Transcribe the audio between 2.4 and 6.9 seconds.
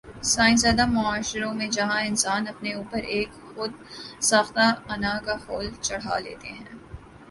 اپنے اوپر ایک خود ساختہ انا کا خول چڑھا لیتے ہیں